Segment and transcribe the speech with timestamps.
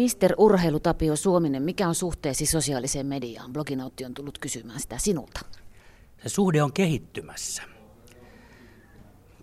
[0.00, 3.52] Mister Urheilu Tapio Suominen, mikä on suhteesi sosiaaliseen mediaan?
[3.52, 5.40] Bloginautti on tullut kysymään sitä sinulta.
[6.22, 7.62] Se suhde on kehittymässä.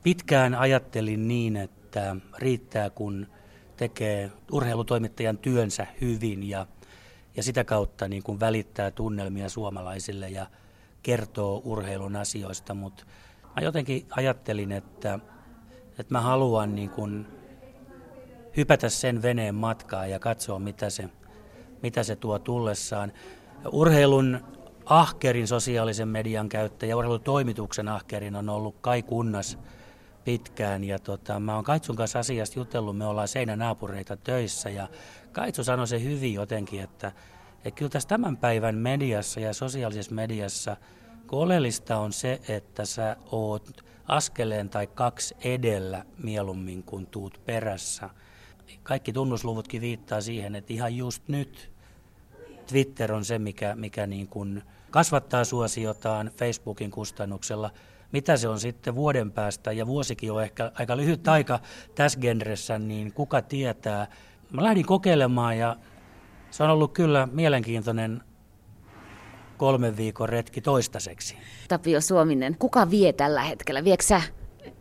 [0.04, 3.28] Pitkään ajattelin niin, että riittää kun
[3.76, 6.68] tekee urheilutoimittajan työnsä hyvin ja,
[7.36, 10.48] ja sitä kautta niin kuin välittää tunnelmia suomalaisille ja
[11.04, 13.06] kertoo urheilun asioista, mutta
[13.56, 15.20] mä jotenkin ajattelin, että,
[16.00, 17.37] että mä haluan niin kuin
[18.58, 21.10] hypätä sen veneen matkaa ja katsoa, mitä se,
[21.84, 23.14] mitä se tuo tullessaan.
[23.72, 24.40] Urheilun
[24.86, 29.58] ahkerin sosiaalisen median käyttäjä, urheilutoimituksen ahkerin on ollut Kai Kunnas
[30.26, 30.84] pitkään.
[30.84, 34.88] Ja tota, mä oon Kaitsun kanssa asiasta jutellut, me ollaan seinänaapureita töissä ja
[35.32, 37.12] Kaitsu sanoi se hyvin jotenkin, että,
[37.66, 40.78] että kyllä tässä tämän päivän mediassa ja sosiaalisessa mediassa
[41.32, 48.10] oleellista on se, että sä oot askeleen tai kaksi edellä mieluummin kuin tuut perässä.
[48.84, 51.72] Kaikki tunnusluvutkin viittaa siihen, että ihan just nyt
[52.68, 57.72] Twitter on se, mikä, mikä niin kuin kasvattaa suosiotaan Facebookin kustannuksella.
[58.12, 61.60] Mitä se on sitten vuoden päästä, ja vuosikin on ehkä aika lyhyt aika
[61.96, 64.08] tässä genressä, niin kuka tietää.
[64.52, 65.76] Mä lähdin kokeilemaan ja
[66.52, 68.24] se on ollut kyllä mielenkiintoinen
[69.58, 71.38] kolmen viikon retki toistaiseksi.
[71.68, 73.84] Tapio Suominen, kuka vie tällä hetkellä?
[73.84, 74.22] Viekö sä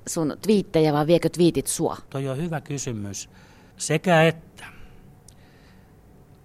[0.09, 1.97] sun twiittejä vai viekö twiitit sua?
[2.11, 3.29] Toi on hyvä kysymys.
[3.77, 4.65] Sekä että.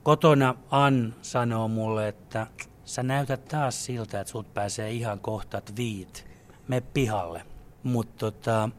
[0.03, 2.47] Kotona Ann sanoo mulle, että
[2.85, 6.25] sä näytät taas siltä, että sut pääsee ihan kohta twiit.
[6.67, 7.45] Me pihalle.
[7.83, 8.69] Mutta tota,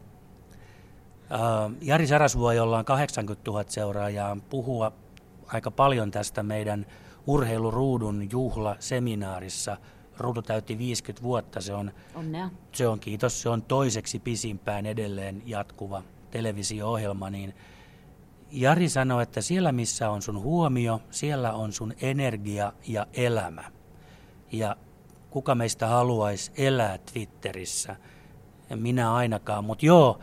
[1.81, 4.91] Jari Sarasvuo, jolla on 80 000 seuraajaa, puhua
[5.47, 6.85] aika paljon tästä meidän
[7.27, 9.77] urheiluruudun juhlaseminaarissa.
[10.17, 11.61] Ruudu täytti 50 vuotta.
[11.61, 12.49] Se on, Onnea.
[12.71, 17.53] se on, kiitos, se on toiseksi pisimpään edelleen jatkuva televisio-ohjelma, niin
[18.55, 23.63] Jari sanoi, että siellä missä on sun huomio, siellä on sun energia ja elämä.
[24.51, 24.75] Ja
[25.29, 27.95] kuka meistä haluaisi elää Twitterissä?
[28.69, 30.19] En minä ainakaan, mutta joo,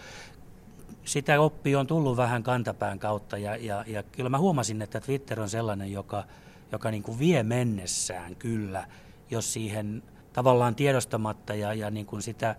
[1.04, 5.40] sitä oppia on tullut vähän kantapään kautta ja, ja, ja kyllä mä huomasin, että Twitter
[5.40, 6.24] on sellainen, joka,
[6.72, 8.86] joka niin kuin vie mennessään kyllä,
[9.30, 10.02] jos siihen
[10.32, 12.56] tavallaan tiedostamatta ja, ja niin kuin sitä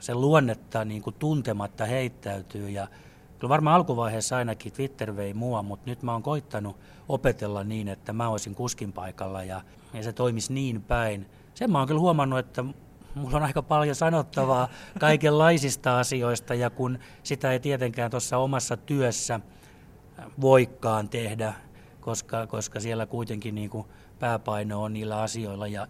[0.00, 2.70] sen luonnetta niin kuin tuntematta heittäytyy.
[2.70, 2.88] Ja
[3.38, 6.76] kyllä varmaan alkuvaiheessa ainakin Twitter vei mua, mutta nyt mä oon koittanut
[7.08, 9.60] opetella niin, että mä olisin kuskin paikalla ja,
[9.92, 11.26] ja se toimisi niin päin.
[11.54, 12.64] Sen mä oon kyllä huomannut, että
[13.14, 14.68] mulla on aika paljon sanottavaa
[15.00, 19.40] kaikenlaisista asioista ja kun sitä ei tietenkään tuossa omassa työssä
[20.40, 21.54] voikkaan tehdä,
[22.00, 23.86] koska, koska siellä kuitenkin niin kuin
[24.18, 25.86] pääpaino on niillä asioilla ja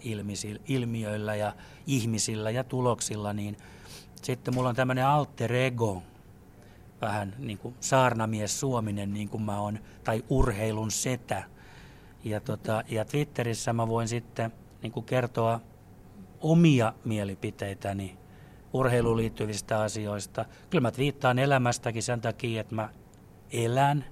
[0.69, 1.53] ilmiöillä ja
[1.87, 3.57] ihmisillä ja tuloksilla, niin
[4.23, 6.03] sitten mulla on tämmöinen alter ego,
[7.01, 11.43] vähän niin kuin saarnamies Suominen, niin kuin mä oon, tai urheilun setä.
[12.25, 14.53] Ja, tota, ja Twitterissä mä voin sitten
[14.83, 15.61] niin kuin kertoa
[16.41, 18.19] omia mielipiteitäni
[18.73, 20.45] urheiluun liittyvistä asioista.
[20.71, 22.89] Kyllä mä viittaan elämästäkin sen takia, että mä
[23.53, 24.05] elän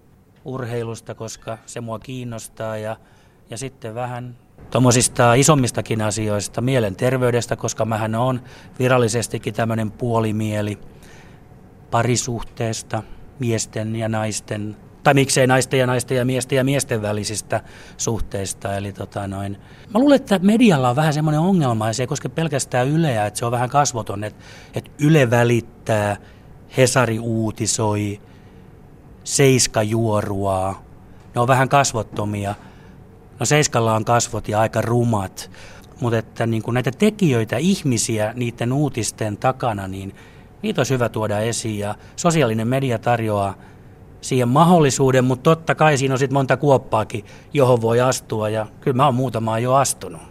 [0.44, 2.96] urheilusta, koska se mua kiinnostaa ja,
[3.50, 4.36] ja sitten vähän
[4.70, 8.40] tuommoisista isommistakin asioista, mielenterveydestä, koska mähän on
[8.78, 10.78] virallisestikin tämmöinen puolimieli
[11.94, 13.02] parisuhteesta,
[13.38, 17.60] miesten ja naisten tai miksei naisten ja naisten ja miesten ja miesten välisistä
[17.96, 18.76] suhteista.
[18.76, 19.58] Eli tota noin.
[19.94, 23.38] Mä luulen, että medialla on vähän semmoinen ongelma, ja se ei koske pelkästään Yleä, että
[23.38, 24.44] se on vähän kasvoton, että,
[24.74, 26.16] että Yle välittää,
[26.76, 28.20] Hesari uutisoi,
[29.24, 30.84] Seiska juoruaa,
[31.34, 32.54] ne on vähän kasvottomia.
[33.40, 35.50] No Seiskalla on kasvot ja aika rumat,
[36.00, 40.14] mutta että niin kuin näitä tekijöitä, ihmisiä niiden uutisten takana, niin
[40.64, 43.54] niitä olisi hyvä tuoda esiin ja sosiaalinen media tarjoaa
[44.20, 48.96] siihen mahdollisuuden, mutta totta kai siinä on sitten monta kuoppaakin, johon voi astua ja kyllä
[48.96, 50.22] mä oon muutamaa jo astunut.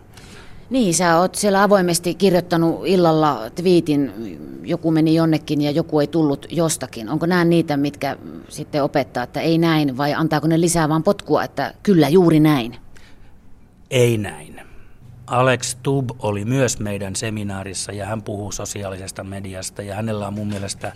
[0.69, 4.11] Niin, sä oot siellä avoimesti kirjoittanut illalla twiitin,
[4.63, 7.09] joku meni jonnekin ja joku ei tullut jostakin.
[7.09, 8.17] Onko nämä niitä, mitkä
[8.49, 12.75] sitten opettaa, että ei näin, vai antaako ne lisää vaan potkua, että kyllä juuri näin?
[13.89, 14.72] Ei näin.
[15.27, 20.47] Alex Tub oli myös meidän seminaarissa ja hän puhuu sosiaalisesta mediasta ja hänellä on mun
[20.47, 20.93] mielestä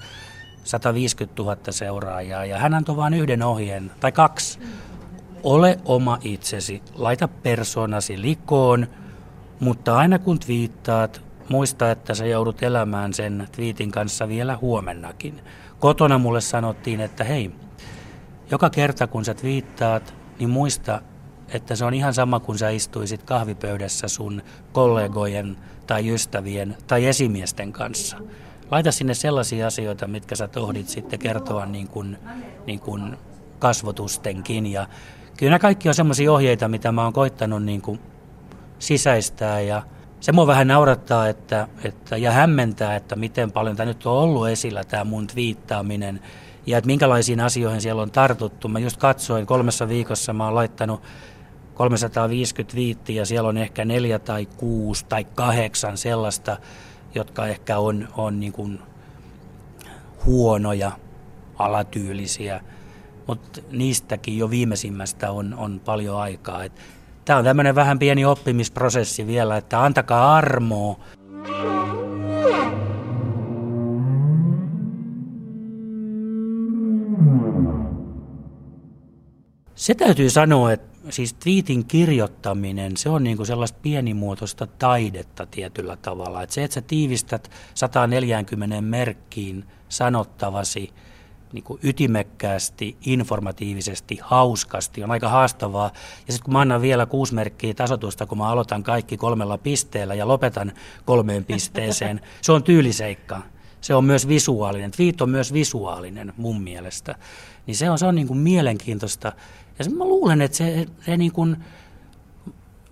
[0.64, 4.60] 150 000 seuraajaa ja hän antoi vain yhden ohjeen, tai kaksi.
[5.44, 8.88] Ole oma itsesi, laita persoonasi likoon,
[9.60, 15.42] mutta aina kun twiittaat, muista, että sä joudut elämään sen twiitin kanssa vielä huomennakin.
[15.80, 17.52] Kotona mulle sanottiin, että hei,
[18.52, 21.02] joka kerta kun sä twiittaat, niin muista,
[21.50, 24.42] että se on ihan sama kuin sä istuisit kahvipöydässä sun
[24.72, 25.58] kollegojen
[25.88, 28.18] tai ystävien tai esimiesten kanssa
[28.72, 32.18] laita sinne sellaisia asioita, mitkä sä tohdit sitten kertoa niin kuin,
[32.66, 33.18] niin kuin
[33.60, 34.68] kasvotustenkin.
[34.68, 34.88] Ja
[35.38, 38.00] kyllä nämä kaikki on semmoisia ohjeita, mitä mä oon koittanut niin kuin
[38.80, 39.84] sisäistää ja
[40.20, 44.50] se mua vähän naurattaa että, että, ja hämmentää, että miten paljon tämä nyt on ollut
[44.50, 46.20] esillä, tämä mun twiittaaminen
[46.66, 48.68] ja että minkälaisiin asioihin siellä on tartuttu.
[48.68, 51.02] Mä just katsoin, kolmessa viikossa mä oon laittanut
[51.78, 56.58] 350 viittiä ja siellä on ehkä neljä tai kuusi tai kahdeksan sellaista,
[57.16, 58.80] jotka ehkä on, on niin kuin
[60.26, 60.92] huonoja,
[61.60, 62.62] alatyylisiä,
[63.28, 66.62] mutta niistäkin jo viimeisimmästä on, on paljon aikaa.
[67.26, 71.00] Tämä on tämmöinen vähän pieni oppimisprosessi vielä, että antakaa armoa.
[79.76, 85.98] Se täytyy sanoa, että siis twiitin kirjoittaminen, se on niin kuin sellaista pienimuotoista taidetta tietyllä
[86.02, 86.44] tavalla.
[86.44, 90.94] Että se, että sä tiivistät 140 merkkiin sanottavasi
[91.54, 95.92] niin kuin ytimekkäästi, informatiivisesti, hauskasti, on aika haastavaa.
[96.28, 100.14] Ja sitten kun mä annan vielä kuusi merkkiä tasotusta, kun mä aloitan kaikki kolmella pisteellä
[100.14, 100.72] ja lopetan
[101.06, 103.42] kolmeen pisteeseen, se on tyyliseikka.
[103.82, 104.92] Se on myös visuaalinen.
[104.92, 107.16] Tweet on myös visuaalinen mun mielestä.
[107.66, 109.34] Niin se on, se on niin kuin mielenkiintoista.
[109.80, 111.58] Ja mä luulen, että se, se niin kuin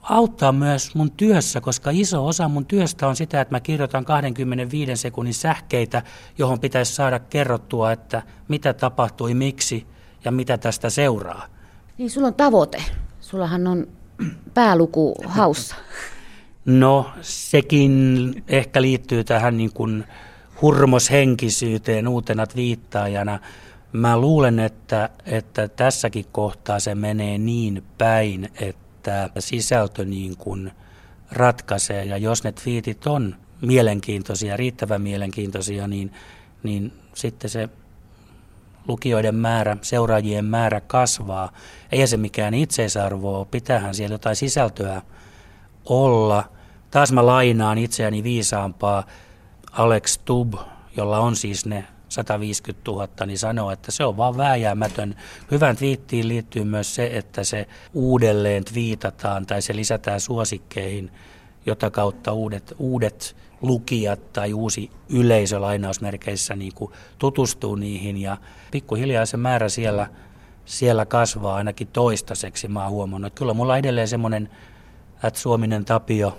[0.01, 4.95] auttaa myös mun työssä, koska iso osa mun työstä on sitä, että mä kirjoitan 25
[4.95, 6.03] sekunnin sähkeitä,
[6.37, 9.87] johon pitäisi saada kerrottua, että mitä tapahtui, miksi
[10.25, 11.45] ja mitä tästä seuraa.
[11.97, 12.83] Niin, sulla on tavoite.
[13.21, 13.87] Sullahan on
[14.53, 15.75] pääluku haussa.
[16.65, 20.03] No, sekin ehkä liittyy tähän niin kuin
[20.61, 23.39] hurmoshenkisyyteen uutena viittaajana.
[23.95, 30.71] Mä luulen, että, että tässäkin kohtaa se menee niin päin, että sisältö niin kuin
[31.31, 32.05] ratkaisee.
[32.05, 36.13] Ja jos ne twiitit on mielenkiintoisia, riittävän mielenkiintoisia, niin,
[36.63, 37.69] niin sitten se
[38.87, 41.51] lukijoiden määrä, seuraajien määrä kasvaa.
[41.91, 45.01] Ei se mikään itseisarvo ole, pitäähän siellä jotain sisältöä
[45.85, 46.43] olla.
[46.91, 49.03] Taas mä lainaan itseäni viisaampaa
[49.71, 50.53] Alex Tub,
[50.97, 55.15] jolla on siis ne 150 000, niin sanoo, että se on vaan vääjäämätön.
[55.51, 61.11] Hyvän twiittiin liittyy myös se, että se uudelleen twiitataan tai se lisätään suosikkeihin,
[61.65, 68.37] jota kautta uudet, uudet lukijat tai uusi yleisö lainausmerkeissä niin kuin tutustuu niihin ja
[68.71, 70.07] pikkuhiljaa se määrä siellä,
[70.65, 72.67] siellä kasvaa ainakin toistaiseksi.
[72.67, 74.49] Mä oon huomannut, että kyllä mulla on edelleen semmoinen,
[75.23, 76.37] että Suominen Tapio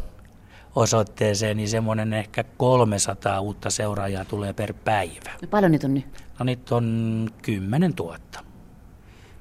[0.77, 5.31] osoitteeseen, niin semmoinen ehkä 300 uutta seuraajaa tulee per päivä.
[5.43, 6.07] No paljon niitä on nyt?
[6.39, 8.19] No niitä on 10 000.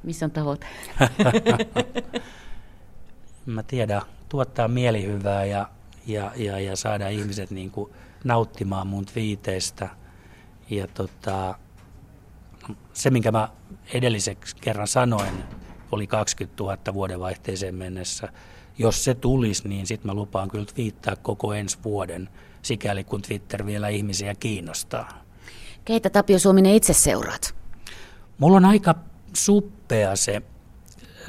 [0.03, 0.67] Missä on tavoite?
[3.45, 5.69] Mä tiedän, tuottaa mielihyvää ja,
[6.07, 7.91] ja, ja, ja saada ihmiset niin kuin
[8.23, 9.89] nauttimaan mun viiteistä.
[10.69, 11.55] Ja tota,
[12.93, 13.49] se, minkä mä
[13.93, 15.43] edelliseksi kerran sanoin,
[15.91, 18.29] oli 20 000 vuodenvaihteeseen mennessä–
[18.77, 22.29] jos se tulisi, niin sitten mä lupaan kyllä viittaa koko ensi vuoden,
[22.61, 25.23] sikäli kun Twitter vielä ihmisiä kiinnostaa.
[25.85, 27.55] Keitä Tapio Suominen itse seuraat?
[28.37, 28.95] Mulla on aika
[29.33, 30.41] suppea se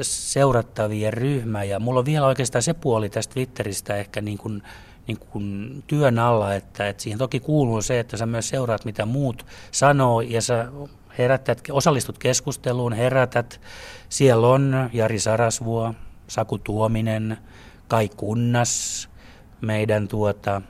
[0.02, 4.62] seurattavien ryhmä ja mulla on vielä oikeastaan se puoli tästä Twitteristä ehkä niin kuin,
[5.06, 9.06] niin kuin työn alla, että, että siihen toki kuuluu se, että sä myös seuraat mitä
[9.06, 10.68] muut sanoo ja sä
[11.18, 13.60] herätät, osallistut keskusteluun, herätät.
[14.08, 15.94] Siellä on Jari Sarasvuo,
[16.28, 17.38] Saku Tuominen,
[17.88, 19.08] Kai Kunnas,
[19.60, 20.62] meidän tuota,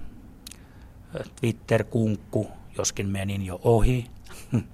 [1.40, 2.48] Twitter-kunkku,
[2.78, 4.06] joskin menin jo ohi.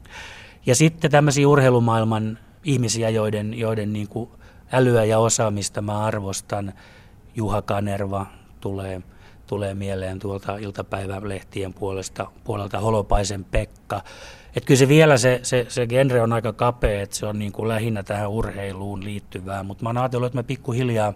[0.66, 4.30] Ja sitten tämmöisiä urheilumaailman ihmisiä, joiden, joiden niin kuin
[4.72, 6.72] älyä ja osaamista mä arvostan.
[7.34, 8.26] Juha Kanerva
[8.60, 9.02] tulee,
[9.46, 14.00] tulee mieleen tuolta iltapäivälehtien puolesta, puolelta Holopaisen Pekka.
[14.56, 17.52] Että kyllä se vielä se, se, se genre on aika kapea, että se on niin
[17.52, 21.14] kuin lähinnä tähän urheiluun liittyvää, mutta mä oon ajatellut, että me pikkuhiljaa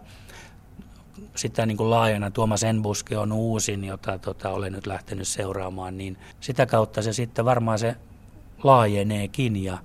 [1.34, 6.16] sitä niin kuin laajana, Tuomas Enbuske on uusin, jota tota, olen nyt lähtenyt seuraamaan, niin
[6.40, 7.96] sitä kautta se sitten varmaan se
[8.62, 9.78] laajeneekin ja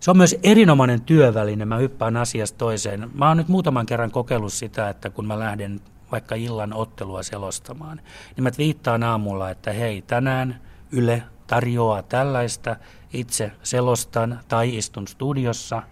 [0.00, 3.10] se on myös erinomainen työväline, mä hyppään asiasta toiseen.
[3.14, 5.80] Mä oon nyt muutaman kerran kokeillut sitä, että kun mä lähden
[6.12, 8.00] vaikka illan ottelua selostamaan,
[8.36, 10.60] niin mä viittaan aamulla, että hei, tänään
[10.92, 12.76] Yle tarjoaa tällaista,
[13.12, 15.82] itse selostan tai istun studiossa,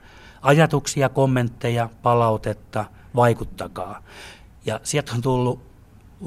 [0.42, 2.84] ajatuksia, kommentteja, palautetta,
[3.14, 4.02] vaikuttakaa.
[4.66, 5.60] Ja sieltä on tullut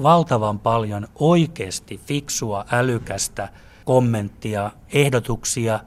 [0.02, 3.48] valtavan paljon oikeasti fiksua, älykästä
[3.84, 5.80] kommenttia, ehdotuksia,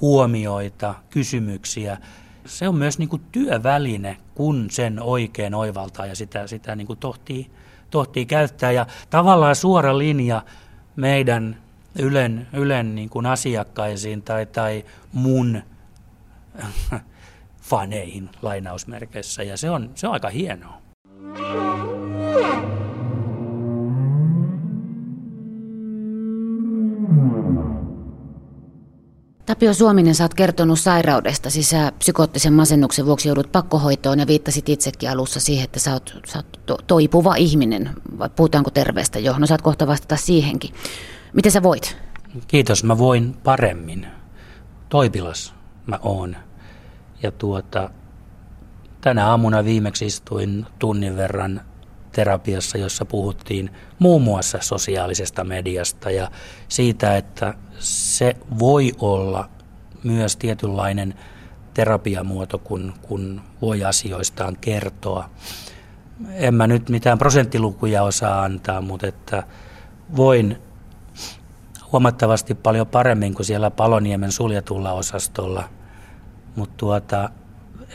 [0.00, 1.98] huomioita, kysymyksiä.
[2.46, 6.98] Se on myös niin kuin työväline, kun sen oikein oivaltaa ja sitä, sitä niin kuin
[6.98, 7.50] tohtii,
[7.90, 8.72] tohtii käyttää.
[8.72, 10.42] Ja tavallaan suora linja
[10.96, 11.56] meidän
[11.98, 15.62] Ylen, Ylen niin kuin asiakkaisiin tai, tai mun
[17.62, 20.80] faneihin lainausmerkeissä ja se on, se on aika hienoa.
[29.46, 34.68] Tapio Suominen, sä oot kertonut sairaudesta, siis sä psykoottisen masennuksen vuoksi joudut pakkohoitoon ja viittasit
[34.68, 39.38] itsekin alussa siihen, että sä oot, sä oot to, toipuva ihminen, vai puhutaanko terveestä jo?
[39.38, 40.70] No saat kohta vastata siihenkin.
[41.32, 41.96] Miten sä voit?
[42.48, 44.06] Kiitos, mä voin paremmin.
[44.88, 45.54] Toipilas
[45.86, 46.36] mä oon.
[47.22, 47.90] Ja tuota,
[49.00, 51.60] tänä aamuna viimeksi istuin tunnin verran
[52.12, 56.30] terapiassa, jossa puhuttiin muun muassa sosiaalisesta mediasta ja
[56.68, 59.48] siitä, että se voi olla
[60.04, 61.14] myös tietynlainen
[61.74, 65.30] terapiamuoto, kun, kun voi asioistaan kertoa.
[66.32, 69.42] En mä nyt mitään prosenttilukuja osaa antaa, mutta että
[70.16, 70.58] voin
[71.92, 75.68] huomattavasti paljon paremmin kuin siellä Paloniemen suljetulla osastolla.
[76.56, 77.30] Mutta tuota,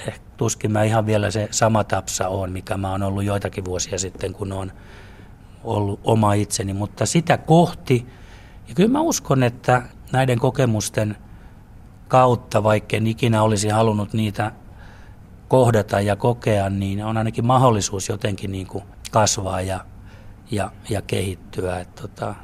[0.08, 4.00] eh, tuskin mä ihan vielä se sama tapsa on, mikä mä oon ollut joitakin vuosia
[4.00, 4.72] sitten, kun on
[5.64, 8.08] ollut oma itseni, mutta sitä kohti.
[8.68, 11.18] Ja kyllä mä uskon, että näiden kokemusten
[12.08, 14.52] kautta, vaikka en ikinä olisi halunnut niitä
[15.48, 19.86] kohdata ja kokea, niin on ainakin mahdollisuus jotenkin niin kuin kasvaa ja,
[20.52, 21.86] ja, ja kehittyä.
[22.02, 22.36] Tota,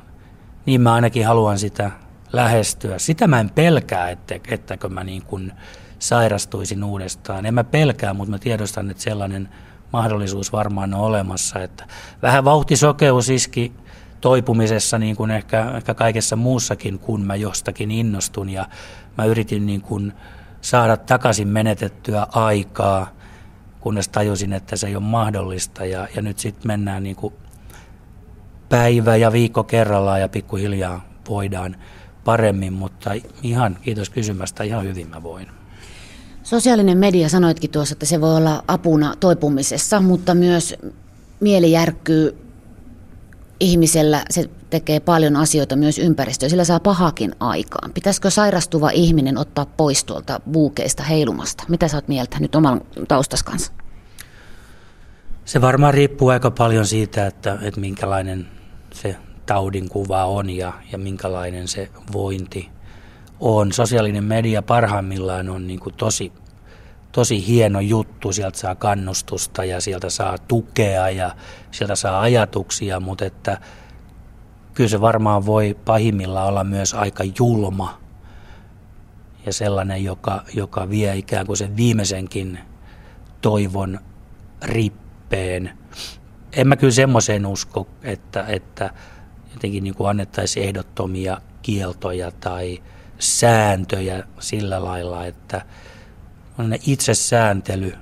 [0.66, 1.92] niin mä ainakin haluan sitä
[2.34, 3.00] lähestyä.
[3.00, 5.52] Sitä mä en pelkää, että, ettäkö mä niin kuin
[6.00, 7.46] sairastuisin uudestaan.
[7.46, 9.50] En mä pelkää, mutta mä tiedostan, että sellainen
[9.94, 11.60] mahdollisuus varmaan on olemassa.
[11.60, 11.88] Että
[12.22, 13.74] vähän vauhtisokeus iski
[14.22, 18.66] toipumisessa niin kuin ehkä, ehkä kaikessa muussakin, kun mä jostakin innostun ja
[19.18, 20.14] mä yritin niin kuin
[20.62, 23.08] saada takaisin menetettyä aikaa,
[23.80, 27.34] kunnes tajusin, että se ei ole mahdollista ja, ja nyt sitten mennään niin kuin
[28.72, 31.76] päivä ja viikko kerrallaan ja pikkuhiljaa voidaan
[32.26, 33.12] paremmin, mutta
[33.44, 35.48] ihan kiitos kysymästä, ihan hyvin mä voin.
[36.44, 40.76] Sosiaalinen media, sanoitkin tuossa, että se voi olla apuna toipumisessa, mutta myös
[41.40, 42.38] mieli järkkyy
[43.60, 47.94] ihmisellä, se tekee paljon asioita myös ympäristöön, sillä saa pahakin aikaan.
[47.94, 51.64] Pitäisikö sairastuva ihminen ottaa pois tuolta buukeista heilumasta?
[51.68, 53.72] Mitä sä oot mieltä nyt oman taustas kanssa?
[55.46, 58.48] Se varmaan riippuu aika paljon siitä, että, että minkälainen
[58.94, 62.70] se taudin kuva on ja, ja minkälainen se vointi
[63.40, 63.74] on.
[63.74, 66.34] Sosiaalinen media parhaimmillaan on niin kuin tosi,
[67.12, 68.34] tosi hieno juttu.
[68.34, 71.36] Sieltä saa kannustusta ja sieltä saa tukea ja
[71.72, 73.58] sieltä saa ajatuksia, mutta että
[74.74, 78.02] kyllä se varmaan voi pahimmillaan olla myös aika julma
[79.46, 82.60] ja sellainen, joka, joka vie ikään kuin sen viimeisenkin
[83.42, 84.00] toivon
[84.62, 85.78] rippeen.
[86.54, 88.94] En mä kyllä semmoiseen usko, että, että
[89.54, 92.82] jotenkin niin kuin annettaisiin ehdottomia kieltoja tai
[93.20, 95.66] sääntöjä sillä lailla, että
[96.58, 97.94] on itsesääntely.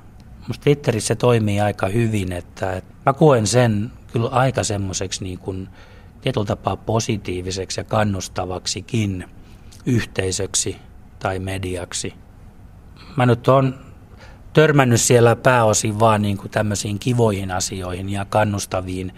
[0.47, 5.69] Musta Twitterissä toimii aika hyvin, että, että mä koen sen kyllä aika semmoiseksi niin kuin
[6.21, 9.25] tietyllä tapaa positiiviseksi ja kannustavaksikin
[9.85, 10.75] yhteisöksi
[11.19, 12.13] tai mediaksi.
[13.17, 13.88] Mä nyt on
[14.53, 19.13] törmännyt siellä pääosin vaan niin kuin tämmöisiin kivoihin asioihin ja kannustaviin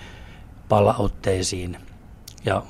[0.69, 1.77] palautteisiin.
[2.45, 2.63] Ja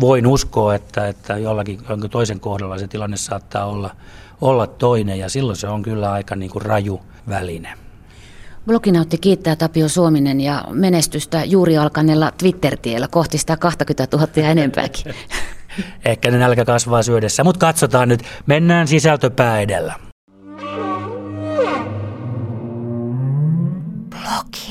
[0.00, 3.96] voin uskoa, että, että jollakin jonkin toisen kohdalla se tilanne saattaa olla,
[4.40, 7.72] olla toinen ja silloin se on kyllä aika niin kuin raju väline.
[8.66, 15.14] Bloginautti kiittää Tapio Suominen ja menestystä juuri alkaneella Twitter-tiellä kohti sitä 20 000 ja enempääkin.
[16.04, 18.22] Ehkä ne nälkä kasvaa syödessä, mutta katsotaan nyt.
[18.46, 20.09] Mennään sisältöpää edellä.
[24.30, 24.69] Ok.